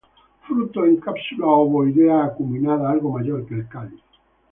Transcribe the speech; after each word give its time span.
Fruto 0.47 0.83
en 0.83 0.95
cápsula 0.97 1.45
ovoidea, 1.45 2.23
acuminada, 2.23 2.89
algo 2.89 3.11
mayor 3.11 3.45
que 3.45 3.53
el 3.53 3.67
cáliz. 3.67 4.01